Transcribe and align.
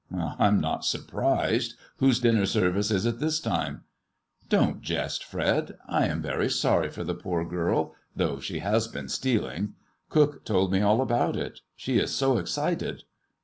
"I'm 0.11 0.59
not 0.59 0.83
surprised. 0.83 1.75
Whose 1.97 2.19
dinner 2.19 2.47
service 2.47 2.89
is 2.89 3.05
it 3.05 3.19
this 3.19 3.39
time 3.39 3.83
]""Don't 4.49 4.81
jest, 4.81 5.23
Fred. 5.23 5.77
I 5.87 6.07
am 6.07 6.23
very 6.23 6.49
sorry 6.49 6.89
for 6.89 7.03
the 7.03 7.13
poor 7.13 7.45
girl, 7.45 7.93
though 8.15 8.39
she 8.39 8.61
has 8.61 8.87
been 8.87 9.09
stealing. 9.09 9.75
Cook 10.09 10.43
told 10.43 10.71
me 10.71 10.81
all 10.81 11.01
about 11.01 11.35
it. 11.35 11.59
She 11.75 11.99
is 11.99 12.09
so 12.15 12.39
excited." 12.39 13.03